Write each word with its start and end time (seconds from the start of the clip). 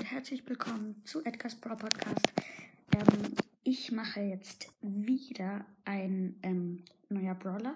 herzlich 0.00 0.48
willkommen 0.48 1.02
zu 1.04 1.22
Edgar's 1.22 1.54
Brawl 1.54 1.76
Podcast. 1.76 2.32
Ähm, 2.96 3.34
ich 3.62 3.92
mache 3.92 4.20
jetzt 4.20 4.72
wieder 4.80 5.66
ein 5.84 6.36
ähm, 6.42 6.82
neuer 7.10 7.34
Brawler. 7.34 7.74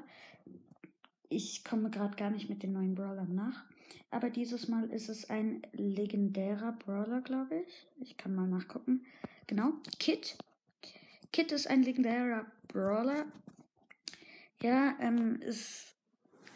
Ich 1.28 1.62
komme 1.62 1.90
gerade 1.90 2.16
gar 2.16 2.30
nicht 2.30 2.48
mit 2.48 2.62
den 2.62 2.72
neuen 2.72 2.94
Brawlern 2.94 3.34
nach. 3.34 3.64
Aber 4.10 4.30
dieses 4.30 4.66
Mal 4.66 4.90
ist 4.90 5.10
es 5.10 5.28
ein 5.28 5.60
legendärer 5.72 6.72
Brawler, 6.72 7.20
glaube 7.20 7.62
ich. 7.66 7.86
Ich 8.00 8.16
kann 8.16 8.34
mal 8.34 8.48
nachgucken. 8.48 9.04
Genau, 9.46 9.74
Kit. 9.98 10.38
Kit 11.34 11.52
ist 11.52 11.68
ein 11.68 11.82
legendärer 11.82 12.46
Brawler. 12.68 13.26
Ja, 14.62 14.96
ähm, 15.00 15.42
ist 15.42 15.94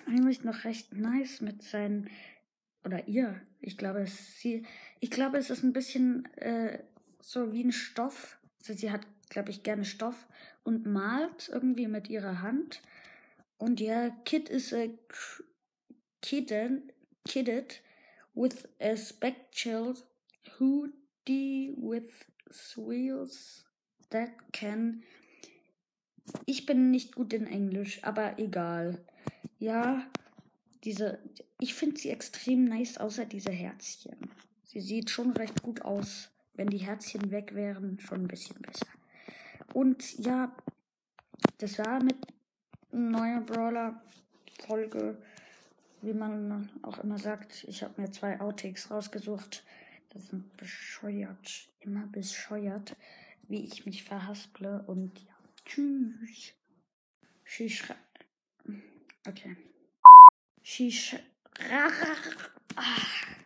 eigentlich 0.07 0.43
noch 0.43 0.65
recht 0.65 0.95
nice 0.95 1.43
mit 1.43 1.63
seinen 1.63 2.09
oder 2.85 3.09
ihr. 3.09 3.41
Ich 3.61 3.77
glaube, 3.77 4.07
sie, 4.07 4.65
ich 5.01 5.11
glaube, 5.11 5.39
es 5.39 5.51
ist 5.51 5.63
ein 5.63 5.73
bisschen 5.73 6.25
äh, 6.37 6.83
so 7.21 7.53
wie 7.53 7.65
ein 7.65 7.73
Stoff. 7.73 8.39
Also 8.61 8.75
sie 8.75 8.91
hat, 8.91 9.07
glaube 9.29 9.51
ich, 9.51 9.63
gerne 9.63 9.85
Stoff 9.85 10.27
und 10.63 10.87
malt 10.87 11.51
irgendwie 11.53 11.89
mit 11.89 12.09
ihrer 12.09 12.43
Hand. 12.43 12.81
Und 13.59 13.81
ja, 13.81 14.11
Kid 14.25 14.49
is 14.49 14.73
a 14.73 14.89
kidden, 16.23 16.93
kidded 17.27 17.81
with 18.35 18.67
a 18.81 18.97
spectacled 18.97 20.03
hoodie 20.59 21.75
with 21.77 22.27
wheels 22.77 23.65
that 24.11 24.31
can. 24.53 25.03
Ich 26.47 26.67
bin 26.67 26.91
nicht 26.91 27.15
gut 27.15 27.33
in 27.33 27.47
Englisch, 27.47 28.03
aber 28.05 28.39
egal. 28.39 29.05
Ja, 29.59 30.07
diese, 30.85 31.19
ich 31.61 31.75
finde 31.75 31.99
sie 31.99 32.11
extrem 32.11 32.65
nice, 32.65 32.99
außer 32.99 33.27
diese 33.27 33.53
Herzchen. 33.53 34.17
Sie 34.65 34.81
sieht 34.81 35.11
schon 35.11 35.33
recht 35.33 35.63
gut 35.63 35.83
aus. 35.83 36.31
Wenn 36.55 36.69
die 36.69 36.79
Herzchen 36.79 37.31
weg 37.31 37.55
wären, 37.55 37.99
schon 38.01 38.23
ein 38.23 38.29
bisschen 38.29 38.61
besser. 38.61 38.87
Und 39.73 40.19
ja, 40.19 40.55
das 41.59 41.79
war 41.79 42.03
mit 42.03 42.17
neuer 42.93 43.41
Brawler-Folge, 43.41 45.17
wie 46.03 46.13
man 46.13 46.69
auch 46.83 46.99
immer 46.99 47.19
sagt. 47.19 47.65
Ich 47.65 47.83
habe 47.83 48.01
mir 48.01 48.11
zwei 48.11 48.41
Outtakes 48.41 48.91
rausgesucht. 48.91 49.65
Das 50.11 50.29
sind 50.29 50.57
bescheuert, 50.57 51.69
immer 51.81 52.07
bescheuert, 52.09 52.97
wie 53.49 53.65
ich 53.65 53.87
mich 53.87 54.03
verhasple. 54.03 54.83
Und 54.87 55.19
ja, 55.21 55.35
tschüss. 55.65 56.53
Tschüss. 57.45 57.83
Okay. 59.27 59.57
She. 60.73 60.89
Sh- 60.89 61.17
ah. 62.79 63.40